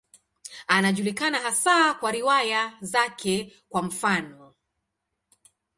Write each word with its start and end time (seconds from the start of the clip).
Anajulikana 0.67 1.39
hasa 1.39 1.93
kwa 1.93 2.11
riwaya 2.11 2.73
zake, 2.81 3.53
kwa 3.69 3.81
mfano. 3.83 4.53